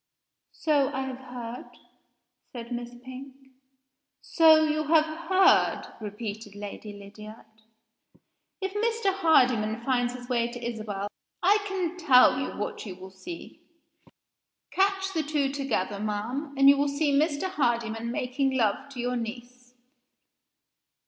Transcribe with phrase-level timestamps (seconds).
[0.55, 1.69] "So I have heard,"
[2.51, 3.35] said Miss Pink.
[4.23, 7.45] "So you have heard?" repeated Lady Lydiard.
[8.61, 9.13] "If Mr.
[9.13, 11.07] Hardyman finds his way to Isabel
[11.43, 13.61] I can tell you what you will see.
[14.71, 17.43] Catch the two together, ma'am and you will see Mr.
[17.47, 19.75] Hardyman making love to your niece."